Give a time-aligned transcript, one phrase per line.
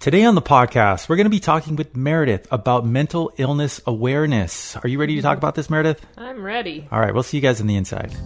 [0.00, 4.74] Today on the podcast, we're going to be talking with Meredith about mental illness awareness.
[4.76, 6.00] Are you ready to talk about this, Meredith?
[6.16, 6.88] I'm ready.
[6.90, 8.16] All right, we'll see you guys on the inside.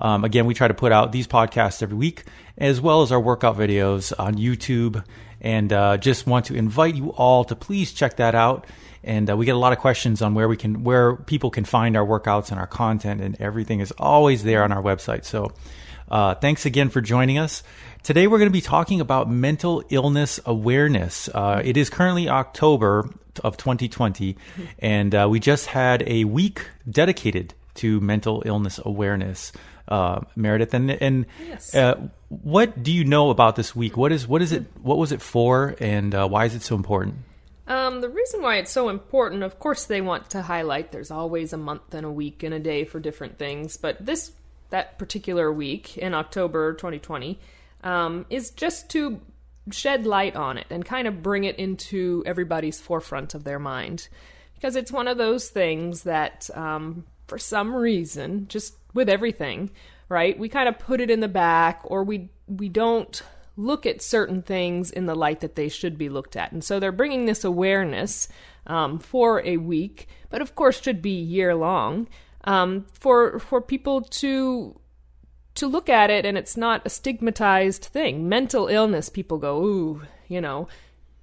[0.00, 2.24] Um, again, we try to put out these podcasts every week
[2.58, 5.04] as well as our workout videos on YouTube.
[5.40, 8.66] And uh, just want to invite you all to please check that out.
[9.04, 11.64] And uh, we get a lot of questions on where we can, where people can
[11.64, 15.24] find our workouts and our content, and everything is always there on our website.
[15.24, 15.52] So,
[16.08, 17.64] uh, thanks again for joining us.
[18.04, 21.28] Today, we're going to be talking about mental illness awareness.
[21.28, 23.08] Uh, it is currently October
[23.42, 24.36] of 2020,
[24.78, 29.52] and uh, we just had a week dedicated to mental illness awareness.
[29.88, 31.74] Uh, Meredith, and and Yes.
[31.74, 33.96] uh, what do you know about this week?
[33.96, 34.64] What is what is it?
[34.82, 37.16] What was it for, and uh, why is it so important?
[37.66, 41.52] Um, the reason why it's so important, of course, they want to highlight there's always
[41.52, 44.32] a month and a week and a day for different things, but this
[44.70, 47.38] that particular week in October 2020
[47.84, 49.20] um, is just to
[49.70, 54.08] shed light on it and kind of bring it into everybody's forefront of their mind
[54.54, 59.70] because it's one of those things that um, for some reason just with everything
[60.10, 63.22] right we kind of put it in the back or we we don't
[63.56, 66.78] look at certain things in the light that they should be looked at and so
[66.78, 68.28] they're bringing this awareness
[68.66, 72.06] um, for a week but of course should be year long
[72.44, 74.78] um, for for people to
[75.54, 78.26] to look at it and it's not a stigmatized thing.
[78.26, 80.66] Mental illness, people go, ooh, you know.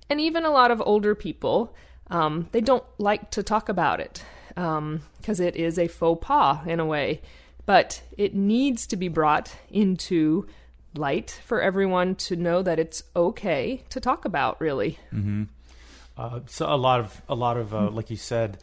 [0.08, 1.76] And even a lot of older people,
[2.12, 4.24] um, they don't like to talk about it
[4.56, 7.22] because it is a faux pas in a way.
[7.66, 10.48] But it needs to be brought into
[10.96, 14.98] light for everyone to know that it's okay to talk about, really.
[16.18, 18.58] Uh, so a lot of a lot of uh, like you said,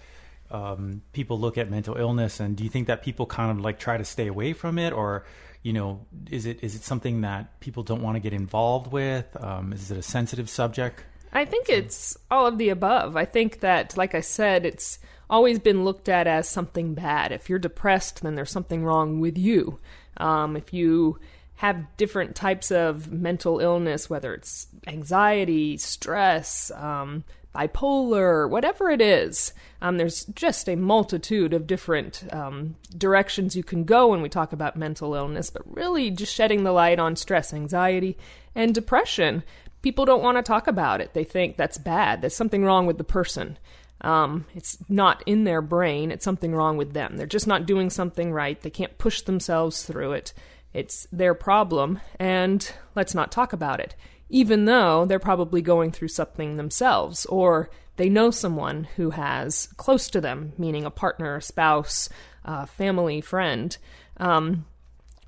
[0.50, 3.78] um, people look at mental illness, and do you think that people kind of like
[3.78, 5.24] try to stay away from it, or
[5.62, 9.26] you know, is it is it something that people don't want to get involved with?
[9.42, 11.02] Um, is it a sensitive subject?
[11.32, 13.16] I think it's all of the above.
[13.16, 14.98] I think that, like I said, it's
[15.28, 17.32] always been looked at as something bad.
[17.32, 19.78] If you're depressed, then there's something wrong with you.
[20.16, 21.18] Um, if you
[21.56, 29.54] have different types of mental illness, whether it's anxiety, stress, um, bipolar, whatever it is,
[29.80, 34.52] um, there's just a multitude of different um, directions you can go when we talk
[34.52, 38.18] about mental illness, but really just shedding the light on stress, anxiety,
[38.54, 39.42] and depression.
[39.80, 41.14] People don't want to talk about it.
[41.14, 42.20] They think that's bad.
[42.20, 43.58] There's something wrong with the person.
[44.00, 46.10] Um, it's not in their brain.
[46.10, 47.16] It's something wrong with them.
[47.16, 48.60] They're just not doing something right.
[48.60, 50.32] They can't push themselves through it.
[50.74, 53.94] It's their problem, and let's not talk about it.
[54.28, 60.08] Even though they're probably going through something themselves, or they know someone who has close
[60.10, 62.10] to them, meaning a partner, a spouse,
[62.44, 63.78] a family, friend.
[64.18, 64.66] Um,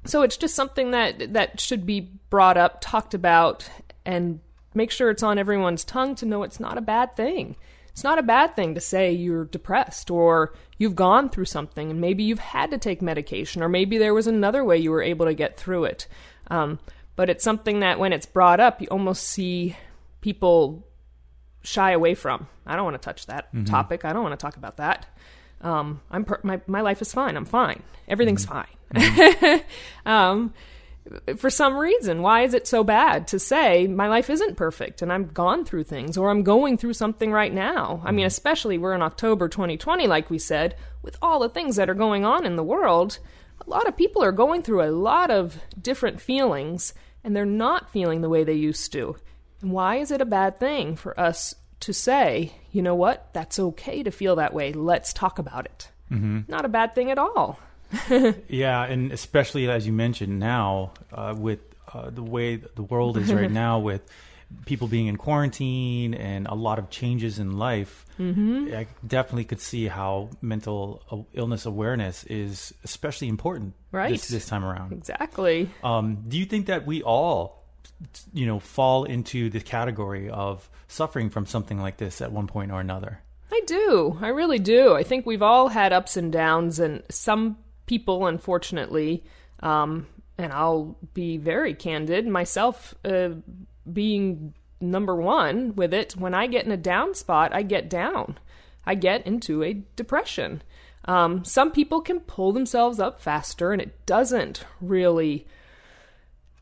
[0.04, 3.68] so it's just something that that should be brought up, talked about,
[4.04, 4.40] and
[4.74, 7.56] make sure it's on everyone's tongue to know it's not a bad thing.
[7.98, 12.00] It's not a bad thing to say you're depressed or you've gone through something and
[12.00, 15.26] maybe you've had to take medication or maybe there was another way you were able
[15.26, 16.06] to get through it.
[16.48, 16.78] Um,
[17.16, 19.76] but it's something that when it's brought up, you almost see
[20.20, 20.86] people
[21.62, 22.46] shy away from.
[22.64, 24.04] I don't want to touch that topic.
[24.04, 25.06] I don't want to talk about that.
[25.60, 27.36] Um, I'm per- my my life is fine.
[27.36, 27.82] I'm fine.
[28.06, 28.68] Everything's fine.
[30.06, 30.54] um,
[31.36, 35.12] for some reason, why is it so bad to say my life isn't perfect and
[35.12, 38.02] I'm gone through things or I'm going through something right now?
[38.04, 41.90] I mean, especially we're in October 2020, like we said, with all the things that
[41.90, 43.18] are going on in the world.
[43.66, 46.94] A lot of people are going through a lot of different feelings
[47.24, 49.16] and they're not feeling the way they used to.
[49.60, 53.58] And why is it a bad thing for us to say, you know what, that's
[53.58, 54.72] okay to feel that way?
[54.72, 55.90] Let's talk about it.
[56.10, 56.40] Mm-hmm.
[56.48, 57.58] Not a bad thing at all.
[58.48, 61.60] Yeah, and especially as you mentioned now, uh, with
[61.92, 64.02] uh, the way the world is right now, with
[64.64, 68.74] people being in quarantine and a lot of changes in life, mm-hmm.
[68.74, 74.12] I definitely could see how mental illness awareness is especially important right.
[74.12, 74.92] this, this time around.
[74.92, 75.70] Exactly.
[75.82, 77.64] Um, do you think that we all,
[78.32, 82.72] you know, fall into the category of suffering from something like this at one point
[82.72, 83.20] or another?
[83.50, 84.18] I do.
[84.20, 84.94] I really do.
[84.94, 87.56] I think we've all had ups and downs, and some
[87.88, 89.24] people, unfortunately,
[89.60, 90.06] um,
[90.38, 93.30] and I'll be very candid, myself uh,
[93.92, 98.38] being number one with it, when I get in a down spot, I get down.
[98.86, 100.62] I get into a depression.
[101.04, 105.46] Um, some people can pull themselves up faster, and it doesn't really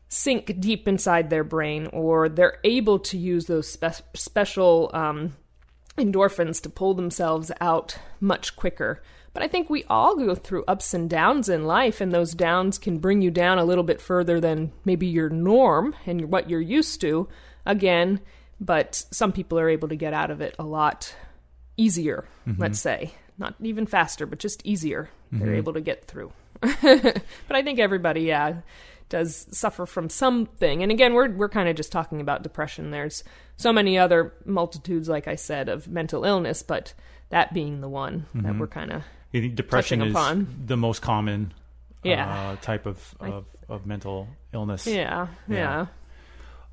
[0.09, 5.35] sink deep inside their brain, or they're able to use those spe- special um,
[5.97, 9.03] endorphins to pull themselves out much quicker.
[9.37, 12.79] But I think we all go through ups and downs in life, and those downs
[12.79, 16.59] can bring you down a little bit further than maybe your norm and what you're
[16.59, 17.29] used to.
[17.63, 18.19] Again,
[18.59, 21.15] but some people are able to get out of it a lot
[21.77, 22.59] easier, mm-hmm.
[22.59, 23.13] let's say.
[23.37, 25.11] Not even faster, but just easier.
[25.31, 25.45] Mm-hmm.
[25.45, 26.31] They're able to get through.
[26.59, 28.61] but I think everybody, yeah,
[29.07, 30.81] does suffer from something.
[30.81, 32.89] And again, we're we're kind of just talking about depression.
[32.89, 33.23] There's
[33.55, 36.95] so many other multitudes, like I said, of mental illness, but
[37.29, 38.41] that being the one mm-hmm.
[38.41, 39.03] that we're kind of
[39.41, 40.47] depression is upon.
[40.65, 41.53] the most common
[42.03, 42.51] yeah.
[42.51, 44.87] Uh, type of, of, of, mental illness.
[44.87, 45.55] Yeah, yeah.
[45.55, 45.85] yeah.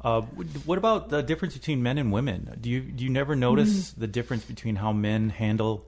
[0.01, 2.57] Uh, what about the difference between men and women?
[2.61, 4.01] Do you do you never notice mm.
[4.01, 5.87] the difference between how men handle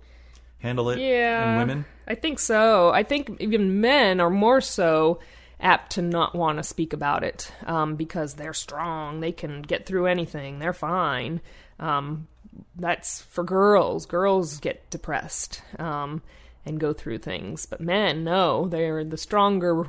[0.59, 1.85] handle it yeah, and women?
[2.09, 2.91] I think so.
[2.91, 5.21] I think even men are more so
[5.61, 9.21] apt to not want to speak about it um, because they're strong.
[9.21, 10.59] They can get through anything.
[10.59, 11.41] They're fine.
[11.79, 12.27] Um,
[12.75, 14.07] that's for girls.
[14.07, 15.63] Girls get depressed.
[15.79, 16.23] Um,
[16.67, 17.65] and go through things.
[17.65, 19.87] But men, no, they're the stronger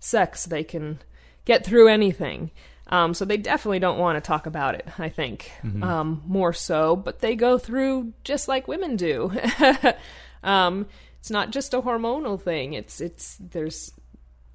[0.00, 0.44] sex.
[0.46, 0.98] They can
[1.44, 2.50] get through anything.
[2.88, 5.82] Um, so they definitely don't want to talk about it, I think, mm-hmm.
[5.82, 6.96] um, more so.
[6.96, 9.32] But they go through just like women do.
[10.42, 10.86] um,
[11.18, 12.74] it's not just a hormonal thing.
[12.74, 13.92] It's it's there's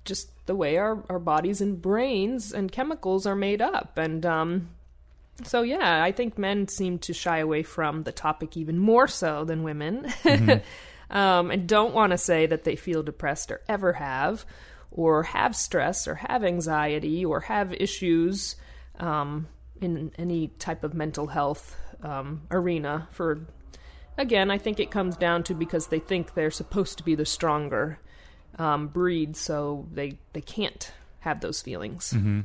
[0.06, 3.98] just the way our, our bodies and brains and chemicals are made up.
[3.98, 4.70] And um,
[5.44, 9.46] so, yeah, I think men seem to shy away from the topic even more so
[9.46, 10.12] than women.
[10.24, 10.60] Mm-hmm.
[11.10, 14.46] Um, and don't want to say that they feel depressed or ever have,
[14.92, 18.56] or have stress or have anxiety or have issues
[19.00, 19.48] um,
[19.82, 23.08] in any type of mental health um, arena.
[23.12, 23.40] For
[24.18, 27.26] again, I think it comes down to because they think they're supposed to be the
[27.26, 28.00] stronger
[28.58, 30.92] um, breed, so they they can't
[31.22, 32.14] have those feelings.
[32.14, 32.42] Mm-hmm.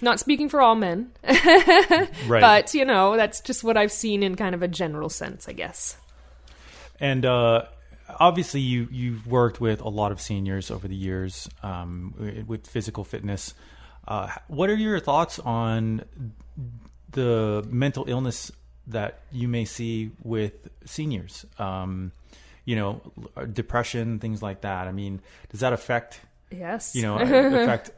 [0.00, 2.40] Not speaking for all men, right.
[2.40, 5.52] but you know that's just what I've seen in kind of a general sense, I
[5.52, 5.96] guess.
[7.00, 7.66] And uh,
[8.20, 13.04] obviously you you've worked with a lot of seniors over the years um, with physical
[13.04, 13.54] fitness.
[14.06, 16.02] Uh, what are your thoughts on
[17.10, 18.50] the mental illness
[18.86, 21.44] that you may see with seniors?
[21.58, 22.12] Um,
[22.64, 23.00] you know,
[23.52, 24.88] depression, things like that.
[24.88, 25.20] I mean,
[25.50, 26.20] does that affect?
[26.50, 26.94] Yes.
[26.94, 27.90] You know, affect.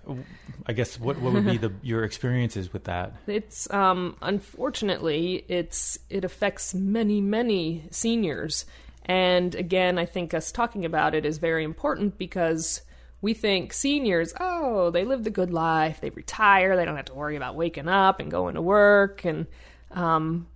[0.67, 3.13] I guess what what would be the your experiences with that?
[3.27, 8.65] It's um, unfortunately it's it affects many many seniors
[9.05, 12.83] and again, I think us talking about it is very important because
[13.23, 17.15] we think seniors, oh, they live the good life, they retire, they don't have to
[17.15, 19.47] worry about waking up and going to work, and
[19.91, 20.47] um,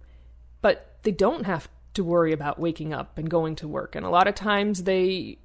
[0.62, 4.11] but they don't have to worry about waking up and going to work, and a
[4.11, 5.38] lot of times they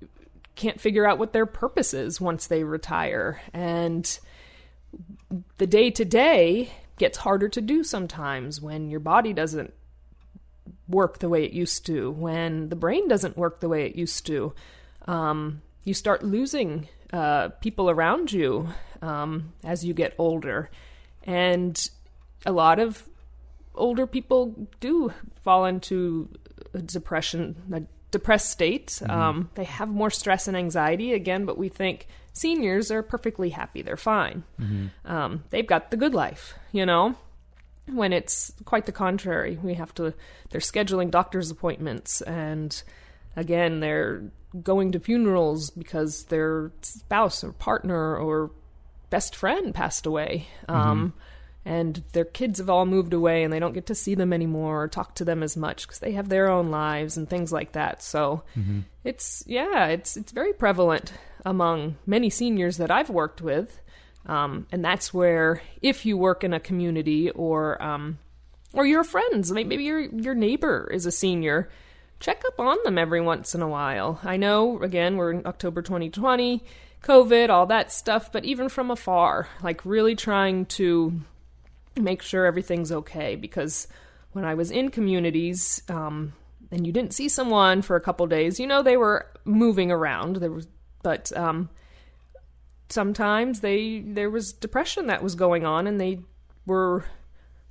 [0.55, 4.19] can't figure out what their purpose is once they retire, and
[5.57, 9.73] the day to day gets harder to do sometimes when your body doesn't
[10.87, 14.25] work the way it used to, when the brain doesn't work the way it used
[14.27, 14.53] to,
[15.07, 18.69] um, you start losing uh, people around you
[19.01, 20.69] um, as you get older.
[21.23, 21.89] And
[22.45, 23.07] a lot of
[23.75, 26.29] older people do fall into
[26.73, 28.87] a depression, a depressed state.
[28.87, 29.11] Mm-hmm.
[29.11, 33.81] Um, they have more stress and anxiety again, but we think seniors are perfectly happy.
[33.81, 34.43] They're fine.
[34.59, 35.11] Mm-hmm.
[35.11, 37.15] Um, they've got the good life, you know?
[37.93, 39.57] When it's quite the contrary.
[39.61, 40.13] We have to,
[40.49, 42.81] they're scheduling doctor's appointments, and
[43.35, 44.23] again, they're
[44.63, 48.51] going to funerals because their spouse or partner or
[49.09, 50.47] best friend passed away.
[50.67, 50.89] Mm-hmm.
[50.89, 51.13] Um,
[51.65, 54.83] and their kids have all moved away and they don't get to see them anymore
[54.83, 57.73] or talk to them as much because they have their own lives and things like
[57.73, 58.01] that.
[58.01, 58.81] So mm-hmm.
[59.03, 61.13] it's yeah, it's it's very prevalent
[61.45, 63.81] among many seniors that I've worked with.
[64.29, 68.19] Um, and that's where, if you work in a community or um,
[68.73, 71.67] or your friends, maybe your your neighbor is a senior,
[72.19, 74.19] check up on them every once in a while.
[74.23, 76.63] I know, again, we're in October 2020,
[77.01, 81.21] COVID, all that stuff, but even from afar, like really trying to
[81.99, 83.35] make sure everything's okay.
[83.35, 83.87] Because
[84.33, 86.33] when I was in communities, um,
[86.69, 90.35] and you didn't see someone for a couple days, you know they were moving around.
[90.35, 90.67] There was,
[91.01, 91.69] but um,
[92.89, 96.19] sometimes they there was depression that was going on, and they
[96.65, 97.05] were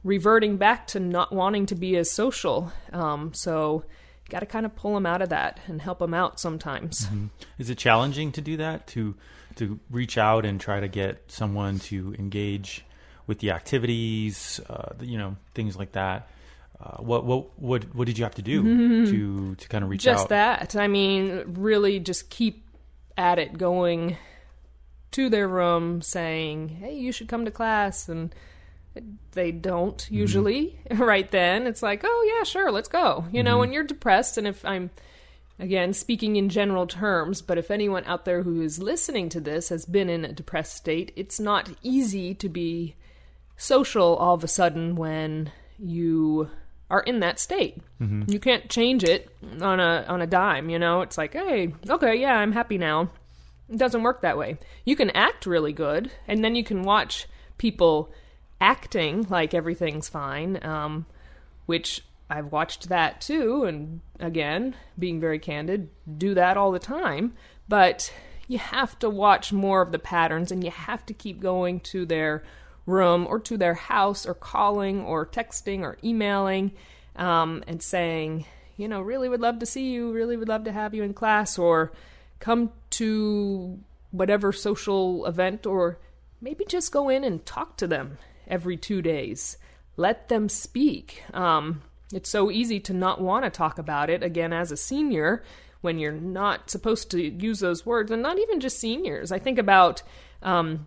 [0.04, 2.72] reverting back to not wanting to be as social.
[2.92, 3.84] Um, so
[4.28, 7.06] got to kind of pull them out of that and help them out sometimes.
[7.06, 7.26] Mm-hmm.
[7.58, 9.14] Is it challenging to do that to
[9.56, 12.84] to reach out and try to get someone to engage
[13.26, 16.30] with the activities, uh, you know, things like that?
[16.80, 19.10] Uh, what what what what did you have to do mm-hmm.
[19.10, 20.60] to to kind of reach just out?
[20.60, 20.76] Just that.
[20.76, 22.64] I mean, really, just keep
[23.16, 24.16] at it, going
[25.12, 28.34] to their room, saying, "Hey, you should come to class," and
[29.32, 30.14] they don't mm-hmm.
[30.14, 31.02] usually mm-hmm.
[31.02, 31.66] right then.
[31.66, 33.44] It's like, "Oh yeah, sure, let's go." You mm-hmm.
[33.44, 34.90] know, when you're depressed, and if I'm
[35.58, 39.68] again speaking in general terms, but if anyone out there who is listening to this
[39.70, 42.94] has been in a depressed state, it's not easy to be
[43.56, 46.48] social all of a sudden when you
[46.90, 47.78] are in that state.
[48.00, 48.24] Mm-hmm.
[48.28, 51.02] You can't change it on a on a dime, you know?
[51.02, 53.10] It's like, "Hey, okay, yeah, I'm happy now."
[53.70, 54.58] It doesn't work that way.
[54.84, 57.26] You can act really good and then you can watch
[57.58, 58.12] people
[58.60, 61.06] acting like everything's fine, um,
[61.66, 67.34] which I've watched that too, and again, being very candid, do that all the time.
[67.68, 68.12] But
[68.46, 72.06] you have to watch more of the patterns and you have to keep going to
[72.06, 72.42] their
[72.86, 76.72] room or to their house or calling or texting or emailing
[77.16, 78.46] um, and saying,
[78.76, 81.12] you know, really would love to see you, really would love to have you in
[81.12, 81.92] class, or
[82.40, 83.78] come to
[84.10, 85.98] whatever social event, or
[86.40, 89.56] maybe just go in and talk to them every two days.
[89.96, 91.22] Let them speak.
[91.34, 95.42] Um, it's so easy to not want to talk about it again as a senior
[95.80, 99.30] when you're not supposed to use those words, and not even just seniors.
[99.30, 100.02] I think about
[100.42, 100.86] um,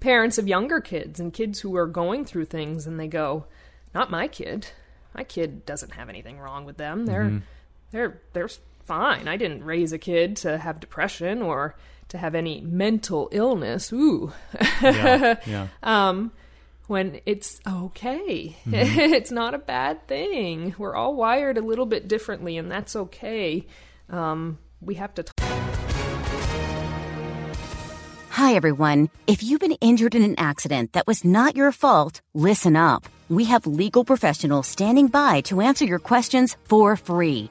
[0.00, 3.46] parents of younger kids and kids who are going through things and they go,
[3.94, 4.68] "Not my kid.
[5.14, 7.06] My kid doesn't have anything wrong with them.
[7.06, 7.44] They're mm-hmm.
[7.90, 8.48] they're they're
[8.84, 9.28] fine.
[9.28, 11.76] I didn't raise a kid to have depression or
[12.08, 13.92] to have any mental illness.
[13.92, 14.32] Ooh.
[14.82, 15.68] yeah, yeah.
[15.82, 16.32] um
[16.88, 18.56] when it's okay.
[18.66, 18.74] Mm-hmm.
[19.14, 20.74] it's not a bad thing.
[20.78, 23.66] We're all wired a little bit differently and that's okay.
[24.10, 25.32] Um we have to t-
[28.30, 29.08] Hi, everyone.
[29.26, 33.04] If you've been injured in an accident that was not your fault, listen up.
[33.28, 37.50] We have legal professionals standing by to answer your questions for free.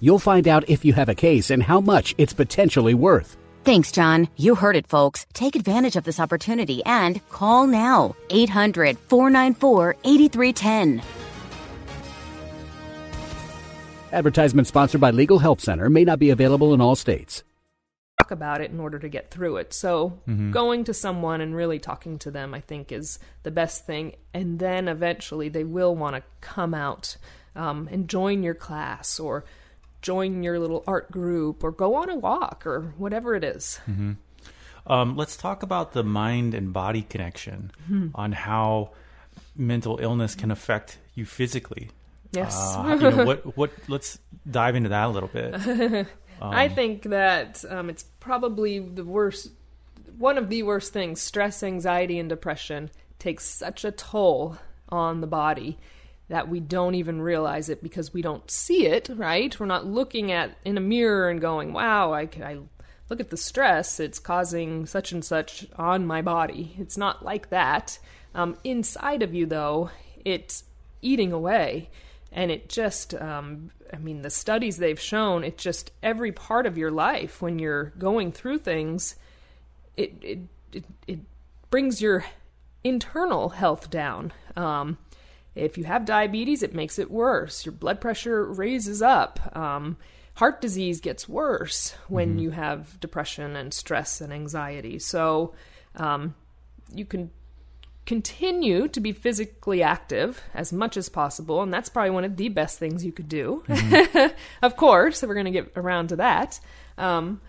[0.00, 3.36] You'll find out if you have a case and how much it's potentially worth.
[3.64, 4.28] Thanks, John.
[4.36, 5.26] You heard it, folks.
[5.32, 8.16] Take advantage of this opportunity and call now.
[8.30, 11.02] 800 494 8310.
[14.12, 17.44] Advertisement sponsored by Legal Help Center may not be available in all states
[18.28, 19.72] talk about it in order to get through it.
[19.72, 20.50] So mm-hmm.
[20.50, 24.16] going to someone and really talking to them, I think, is the best thing.
[24.34, 27.16] And then eventually they will want to come out
[27.54, 29.44] um, and join your class or
[30.02, 33.80] join your little art group or go on a walk or whatever it is.
[33.88, 34.12] Mm-hmm.
[34.86, 38.08] Um, let's talk about the mind and body connection mm-hmm.
[38.14, 38.92] on how
[39.56, 41.90] mental illness can affect you physically.
[42.32, 42.56] Yes.
[42.56, 44.18] Uh, you know, what, what, let's
[44.50, 46.06] dive into that a little bit.
[46.40, 49.50] Um, I think that um, it's probably the worst,
[50.16, 51.20] one of the worst things.
[51.20, 54.56] Stress, anxiety, and depression takes such a toll
[54.88, 55.78] on the body
[56.28, 59.58] that we don't even realize it because we don't see it, right?
[59.58, 62.58] We're not looking at in a mirror and going, wow, I, I
[63.08, 66.74] look at the stress, it's causing such and such on my body.
[66.78, 67.98] It's not like that.
[68.34, 69.90] Um, inside of you, though,
[70.24, 70.64] it's
[71.00, 71.90] eating away
[72.32, 76.76] and it just um, i mean the studies they've shown it just every part of
[76.76, 79.16] your life when you're going through things
[79.96, 80.38] it it
[80.72, 81.20] it, it
[81.70, 82.24] brings your
[82.84, 84.98] internal health down um,
[85.58, 89.96] if you have diabetes it makes it worse your blood pressure raises up um,
[90.34, 92.38] heart disease gets worse when mm-hmm.
[92.38, 95.54] you have depression and stress and anxiety so
[95.96, 96.34] um,
[96.94, 97.30] you can
[98.08, 102.48] continue to be physically active as much as possible, and that's probably one of the
[102.48, 103.62] best things you could do.
[103.68, 104.34] Mm-hmm.
[104.62, 106.58] of course, we're going to get around to that.
[106.96, 107.42] Um,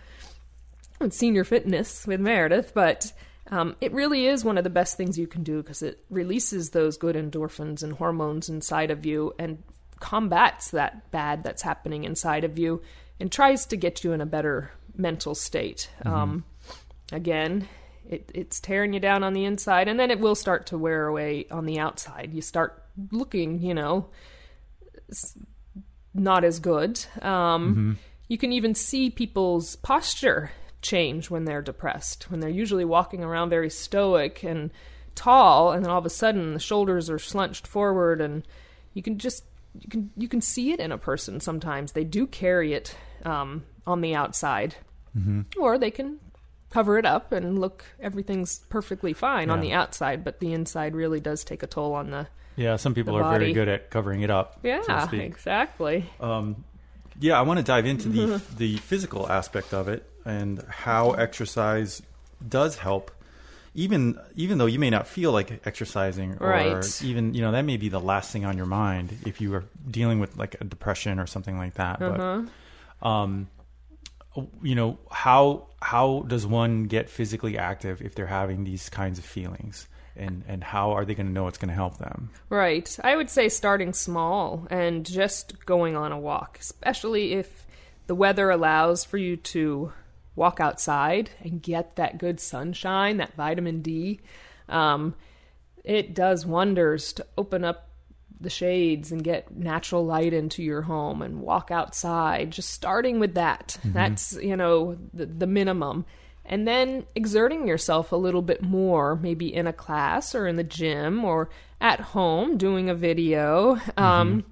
[1.08, 3.10] senior fitness with Meredith, but
[3.50, 6.70] um, it really is one of the best things you can do because it releases
[6.70, 9.62] those good endorphins and hormones inside of you and
[9.98, 12.80] combats that bad that's happening inside of you
[13.18, 15.90] and tries to get you in a better mental state.
[16.04, 16.44] Um,
[17.12, 17.68] again,
[18.08, 21.06] it, it's tearing you down on the inside, and then it will start to wear
[21.06, 22.32] away on the outside.
[22.32, 24.08] You start looking, you know,
[26.14, 27.04] not as good.
[27.22, 30.52] Um, You can even see people's posture
[30.82, 34.70] change when they're depressed, when they're usually walking around very stoic and
[35.14, 38.46] tall, and then all of a sudden the shoulders are slunched forward, and
[38.94, 39.44] you can just
[39.78, 41.40] you can you can see it in a person.
[41.40, 44.76] Sometimes they do carry it um, on the outside,
[45.58, 46.18] or they can
[46.70, 51.18] cover it up and look everything's perfectly fine on the outside, but the inside really
[51.20, 54.30] does take a toll on the Yeah, some people are very good at covering it
[54.30, 54.60] up.
[54.62, 55.20] yeah speak.
[55.22, 56.08] exactly
[57.20, 62.02] Yeah, I want to dive into the the physical aspect of it and how exercise
[62.46, 63.10] does help.
[63.74, 67.02] Even even though you may not feel like exercising, or Right.
[67.04, 69.64] even you know that may be the last thing on your mind if you are
[69.88, 72.02] dealing with like a depression or something like that.
[72.02, 72.42] Uh-huh.
[73.00, 73.48] But um,
[74.62, 79.24] you know how how does one get physically active if they're having these kinds of
[79.24, 79.86] feelings,
[80.20, 82.30] and and how are they going to know it's going to help them?
[82.48, 82.96] Right.
[83.02, 87.66] I would say starting small and just going on a walk, especially if
[88.06, 89.92] the weather allows for you to
[90.36, 94.20] walk outside and get that good sunshine, that vitamin D.
[94.68, 95.14] Um,
[95.84, 97.88] it does wonders to open up
[98.40, 102.50] the shades and get natural light into your home and walk outside.
[102.50, 103.78] Just starting with that.
[103.84, 106.06] That's, you know, the, the minimum.
[106.50, 110.64] And then exerting yourself a little bit more, maybe in a class or in the
[110.64, 111.48] gym or
[111.80, 114.44] at home doing a video, um,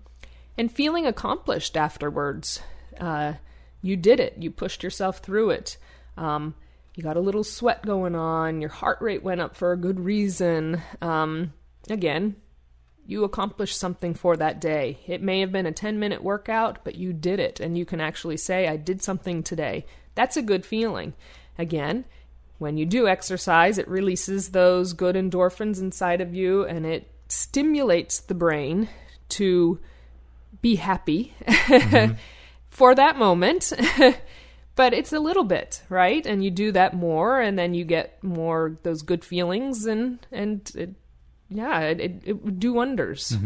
[0.57, 2.61] and feeling accomplished afterwards.
[3.01, 3.35] Uh,
[3.83, 4.37] you did it.
[4.39, 5.77] You pushed yourself through it.
[6.17, 6.55] Um,
[6.95, 8.61] you got a little sweat going on.
[8.61, 10.81] Your heart rate went up for a good reason.
[11.03, 11.53] Um,
[11.91, 12.37] again,
[13.07, 15.01] you accomplished something for that day.
[15.09, 17.59] It may have been a 10 minute workout, but you did it.
[17.59, 19.85] And you can actually say, I did something today.
[20.15, 21.15] That's a good feeling.
[21.59, 22.05] Again,
[22.59, 28.21] when you do exercise, it releases those good endorphins inside of you and it stimulates
[28.21, 28.89] the brain
[29.31, 29.79] to
[30.63, 31.35] be happy
[32.71, 33.73] for that moment.
[34.77, 36.25] but it's a little bit, right?
[36.25, 40.71] And you do that more and then you get more those good feelings and and
[40.77, 40.91] it,
[41.51, 43.37] yeah, it, it, it would do wonders.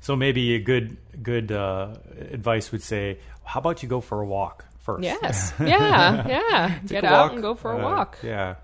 [0.00, 1.96] So maybe a good good uh,
[2.30, 5.02] advice would say, how about you go for a walk first?
[5.02, 5.52] Yes.
[5.60, 6.26] Yeah.
[6.28, 6.78] Yeah.
[6.86, 8.18] Get out walk, and go for a uh, walk.
[8.22, 8.54] Yeah,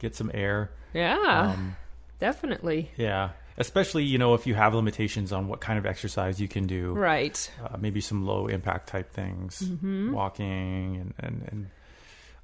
[0.00, 0.70] get some air.
[0.94, 1.52] Yeah.
[1.54, 1.76] Um,
[2.18, 2.90] definitely.
[2.96, 6.66] yeah, especially you know if you have limitations on what kind of exercise you can
[6.66, 6.92] do.
[6.94, 7.38] Right.
[7.62, 10.12] Uh, maybe some low impact type things, Mm-hmm.
[10.12, 11.66] walking and and, and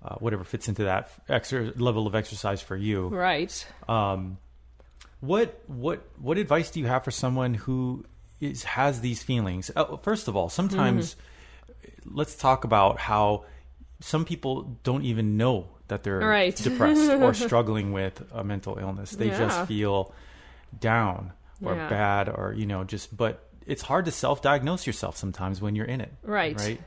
[0.05, 3.09] uh, whatever fits into that exer- level of exercise for you.
[3.09, 3.55] Right.
[3.88, 4.37] Um,
[5.21, 8.05] what what what advice do you have for someone who
[8.40, 9.71] is has these feelings?
[9.75, 11.29] Uh, first of all, sometimes Mm-hmm.
[12.05, 13.45] Let's talk about how
[14.01, 16.55] some people don't even know that they're Right.
[16.57, 19.12] depressed or struggling with a mental illness.
[19.12, 19.38] They Yeah.
[19.38, 20.12] just feel
[20.79, 21.88] down or Yeah.
[21.88, 26.01] bad or you know just but it's hard to self-diagnose yourself sometimes when you're in
[26.01, 26.12] it.
[26.23, 26.57] Right.
[26.59, 26.81] Right.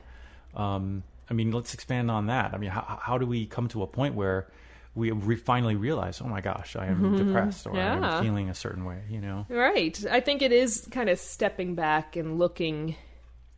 [0.55, 2.53] Um, I mean, let's expand on that.
[2.53, 4.47] I mean, how, how do we come to a point where
[4.93, 7.77] we re- finally realize, oh my gosh, I am depressed or Mm-hmm.
[8.03, 8.17] Yeah.
[8.17, 9.45] am feeling a certain way, you know?
[9.49, 9.97] Right.
[10.11, 12.95] I think it is kind of stepping back and looking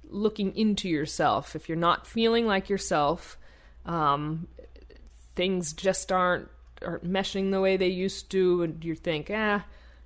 [0.09, 1.55] looking into yourself.
[1.55, 3.37] If you're not feeling like yourself,
[3.85, 4.47] um,
[5.35, 6.49] things just aren't
[6.85, 9.65] aren't meshing the way they used to, and you think, ah,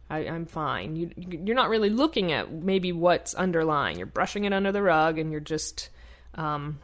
[0.10, 0.96] I, I'm fine.
[0.96, 3.98] You you're not really looking at maybe what's underlying.
[3.98, 5.90] You're brushing it under the rug, and you're just
[6.36, 6.80] um,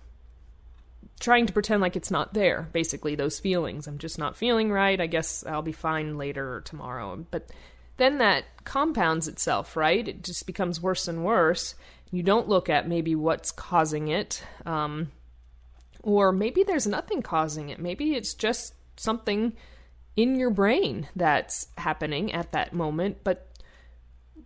[1.20, 2.70] trying to pretend like it's not there.
[2.72, 3.88] Basically, those feelings.
[3.88, 5.00] I'm just not feeling right.
[5.00, 7.26] I guess I'll be fine later or tomorrow.
[7.30, 7.50] But
[7.98, 10.08] then that compounds itself, right?
[10.08, 11.76] It just becomes worse and worse.
[12.12, 15.12] You don't look at maybe what's causing it, um,
[16.04, 17.80] or maybe there's nothing causing it.
[17.80, 19.54] Maybe it's just something
[20.16, 23.52] in your brain that's happening at that moment, but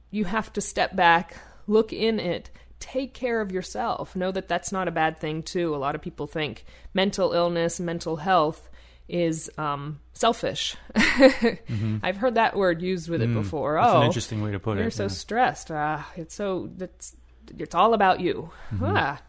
[0.10, 4.16] you have to step back, look in it, take care of yourself.
[4.16, 5.74] Know that that's not a bad thing, too.
[5.74, 8.70] A lot of people think mental illness, mental health
[9.08, 10.76] is um, selfish.
[10.96, 13.76] I've heard that word used with it before.
[13.76, 13.84] Mm-hmm.
[13.84, 13.86] Mm.
[13.86, 14.82] That's oh, an interesting way to put it.
[14.82, 15.10] you're so yeah.
[15.10, 15.72] stressed.
[15.72, 17.16] Ah, it's so that's
[17.58, 18.52] it's all about you.
[18.74, 18.94] Mm-hmm.
[18.98, 19.22] Ah.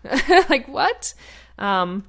[0.49, 1.15] like what?
[1.59, 2.05] Um,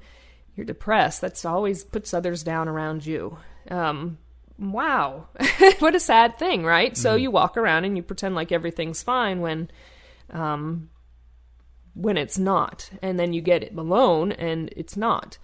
[0.56, 1.20] you're depressed.
[1.20, 3.38] That's always puts others down around you.
[3.70, 4.18] Um,
[4.58, 5.28] wow,
[5.78, 6.92] what a sad thing, right?
[6.92, 7.00] Mm-hmm.
[7.00, 9.70] So you walk around and you pretend like everything's fine when,
[10.30, 10.90] um,
[11.94, 15.38] when it's not, and then you get it alone and it's not.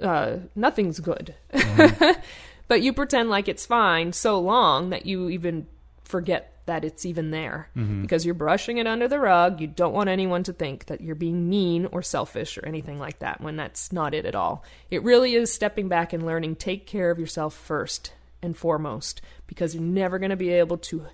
[0.00, 1.34] Uh, nothing's good.
[1.52, 1.98] Mm-hmm.
[1.98, 2.20] but
[2.68, 5.66] but you pretend like it's fine so long that you even
[6.04, 7.68] forget that it's even there
[8.00, 9.60] because you're brushing it under the rug.
[9.60, 13.18] You don't want anyone to think that you're being mean or selfish or anything like
[13.18, 14.64] that when that's not it at all.
[14.90, 19.74] It really is stepping back and learning take care of yourself first and foremost because
[19.74, 21.06] you're never going to be able to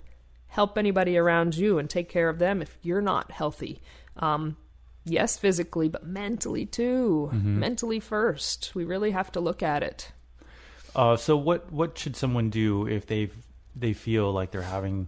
[0.47, 3.81] help anybody around you and take care of them if you're not healthy.
[4.17, 4.57] Um,
[5.05, 7.29] yes, physically, but mentally too.
[7.33, 8.71] Mentally first.
[8.75, 10.11] We really have to look at it.
[10.95, 13.29] Uh, so what what should someone do if they
[13.75, 15.07] they feel like they're having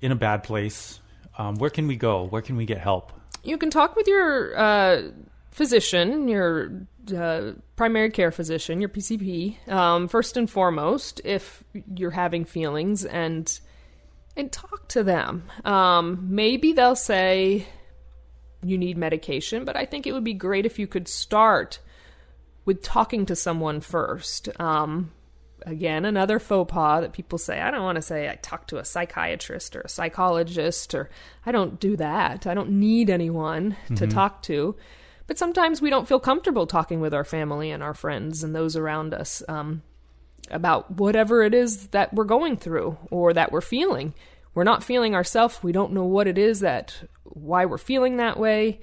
[0.00, 1.00] in a bad place?
[1.38, 2.24] Um, where can we go?
[2.24, 3.12] Where can we get help?
[3.42, 5.02] You can talk with your uh,
[5.50, 6.86] physician, your
[7.16, 13.60] uh, primary care physician, your PCP, um, first and foremost, if you're having feelings, and
[14.36, 15.44] and talk to them.
[15.64, 17.66] Um, maybe they'll say
[18.62, 21.80] you need medication, but I think it would be great if you could start
[22.64, 24.48] with talking to someone first.
[24.60, 25.10] Um,
[25.66, 27.60] again, another faux pas that people say.
[27.60, 31.10] I don't want to say I talk to a psychiatrist or a psychologist, or
[31.44, 32.46] I don't do that.
[32.46, 34.76] I don't need anyone to talk to.
[35.26, 38.74] But sometimes we don't feel comfortable talking with our family and our friends and those
[38.74, 39.82] around us um,
[40.50, 44.12] about whatever it is that we're going through or that we're feeling.
[44.54, 45.62] We're not feeling ourselves.
[45.62, 48.80] We don't know what it is that, why we're feeling that way.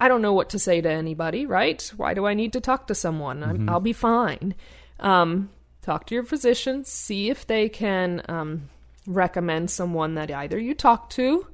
[0.00, 1.82] I don't know what to say to anybody, right?
[1.96, 3.42] Why do I need to talk to someone?
[3.42, 4.54] I'm, I'll be fine.
[5.00, 5.50] Um,
[5.88, 8.68] talk to your physician, see if they can um,
[9.06, 11.46] recommend someone that either you talk to.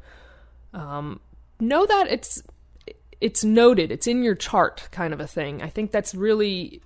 [0.73, 1.21] Um,
[1.61, 2.43] know that it's
[3.21, 5.63] it's noted, it's in your chart, kind of a thing.
[5.63, 6.83] I think that's really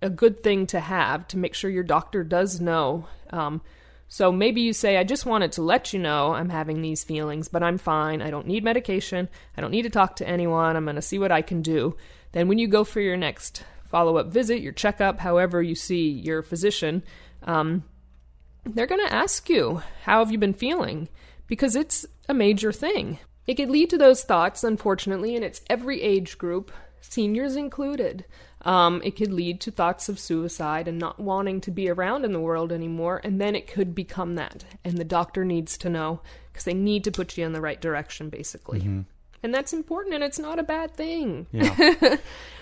[0.00, 3.06] a good thing to have to make sure your doctor does know.
[3.30, 3.60] Um,
[4.06, 7.48] so maybe you say, I just wanted to let you know I'm having these feelings,
[7.48, 8.22] but I'm fine.
[8.22, 9.28] I don't need medication.
[9.56, 10.76] I don't need to talk to anyone.
[10.76, 11.96] I'm going to see what I can do.
[12.32, 16.08] Then, when you go for your next follow up visit, your checkup, however you see
[16.08, 17.04] your physician,
[17.44, 17.84] um,
[18.64, 21.08] they're going to ask you, How have you been feeling?
[21.46, 23.18] Because it's a major thing.
[23.46, 28.24] It could lead to those thoughts, unfortunately, and it's every age group, seniors included.
[28.62, 32.32] Um, it could lead to thoughts of suicide and not wanting to be around in
[32.32, 34.64] the world anymore, and then it could become that.
[34.84, 36.20] And the doctor needs to know
[36.52, 38.80] because they need to put you in the right direction, basically.
[39.42, 41.48] And that's important, and it's not a bad thing.
[41.50, 42.16] Yeah,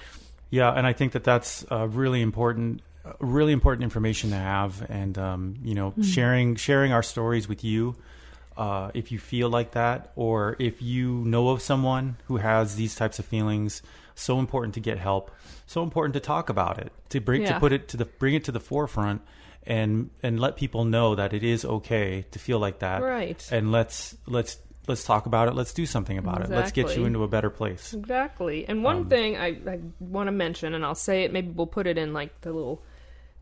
[0.50, 2.82] yeah, and I think that that's uh, really important,
[3.20, 7.96] really important information to have, and um, you know, sharing sharing our stories with you.
[8.56, 12.94] Uh, if you feel like that, or if you know of someone who has these
[12.94, 13.80] types of feelings,
[14.14, 15.30] so important to get help.
[15.66, 17.54] So important to talk about it, to bring Yeah.
[17.54, 19.22] to put it to the bring it to the forefront,
[19.66, 23.02] and and let people know that it is okay to feel like that.
[23.02, 23.40] Right.
[23.52, 25.54] And let's let's let's talk about it.
[25.54, 26.50] Let's do something about it.
[26.50, 27.94] Let's get you into a better place.
[27.94, 28.66] Exactly.
[28.66, 31.86] And one thing I, I want to mention, and I'll say it, maybe we'll put
[31.86, 32.82] it in like the little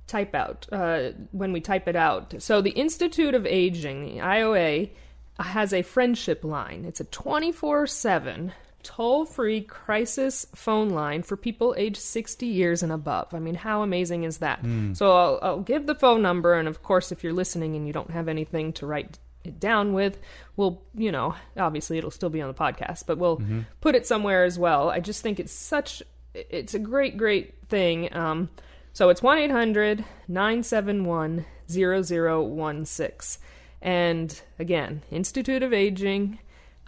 [0.06, 2.34] type out uh, when we type it out.
[2.42, 4.90] So the Institute of Aging, the IOA,
[5.38, 6.84] has a friendship line.
[6.84, 12.92] It's a 24 7 toll free crisis phone line for people aged 60 years and
[12.92, 13.34] above.
[13.34, 14.60] I mean, how amazing is that?
[14.94, 17.92] So I'll, I'll give the phone number, and of course, if you're listening and you
[17.92, 19.18] don't have anything to write it
[19.48, 20.18] down with,
[20.56, 23.36] we'll, you know, obviously it'll still be on the podcast, but we'll
[23.80, 24.90] put it somewhere as well.
[24.90, 26.02] I just think it's such,
[26.34, 28.14] it's a great, great thing.
[28.14, 28.50] Um,
[28.92, 33.42] so it's 1 800 971 0016.
[33.80, 36.38] And again, Institute of Aging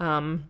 [0.01, 0.49] um,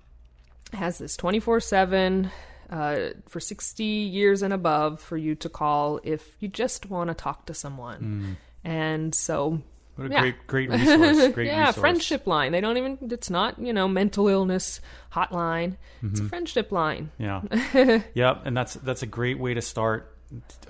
[0.73, 2.31] has this 24 7
[2.71, 7.15] uh, for 60 years and above for you to call if you just want to
[7.15, 8.37] talk to someone.
[8.65, 9.61] And so
[10.01, 10.21] What a Yeah.
[10.21, 11.29] great great resource.
[11.35, 11.77] Great yeah, resource.
[11.77, 12.53] friendship line.
[12.53, 12.99] They don't even.
[13.11, 14.81] It's not you know mental illness
[15.13, 15.77] hotline.
[16.03, 17.11] It's a friendship line.
[17.19, 17.43] Yeah.
[18.15, 18.39] yeah.
[18.45, 20.17] And that's that's a great way to start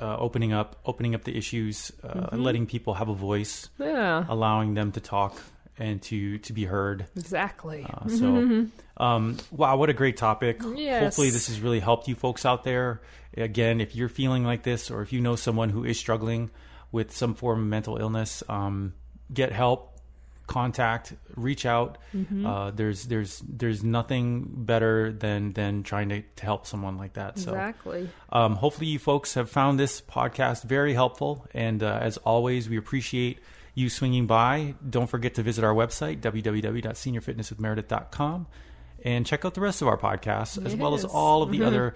[0.00, 2.42] uh, opening up opening up the issues, uh, Mm-hmm.
[2.42, 5.40] letting people have a voice, Yeah, allowing them to talk
[5.78, 7.06] and to to be heard.
[7.16, 7.86] exactly.
[7.88, 8.66] Uh, so,
[8.96, 10.58] um, wow, what a great topic.
[10.58, 10.76] Mm-hmm.
[10.76, 11.02] Yes.
[11.02, 13.00] Hopefully, this has really helped you folks out there.
[13.36, 16.50] Again, if you're feeling like this, or if you know someone who is struggling
[16.92, 18.92] with some form of mental illness, um,
[19.32, 19.90] get help,
[20.50, 21.96] contact, reach out.
[22.14, 22.44] Mm-hmm.
[22.44, 27.38] Uh, there's there's there's nothing better than than trying to, to help someone like that.
[27.38, 28.10] So, exactly.
[28.30, 31.46] um, hopefully, you folks have found this podcast very helpful.
[31.54, 33.38] And uh, as always, we appreciate
[33.74, 34.74] you swinging by.
[34.88, 38.46] Don't forget to visit our website, www.seniorfitnesswithmeredith.com,
[39.04, 41.94] and check out the rest of our podcasts, as well as all of the other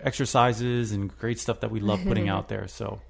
[0.00, 2.68] exercises and great stuff that we love putting out there.
[2.68, 3.00] So,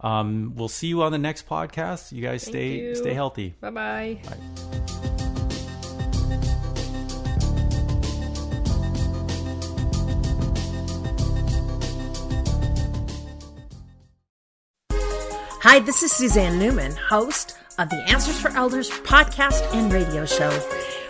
[0.00, 2.12] um, we'll see you on the next podcast.
[2.12, 2.94] You guys Thank stay you.
[2.94, 3.54] stay healthy.
[3.60, 4.18] Bye bye.
[15.60, 20.50] Hi, this is Suzanne Newman, host of the Answers for Elders podcast and radio show.